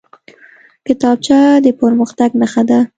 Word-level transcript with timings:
کتابچه 0.87 1.39
د 1.65 1.67
پرمختګ 1.81 2.29
نښه 2.41 2.63
ده 2.69 2.79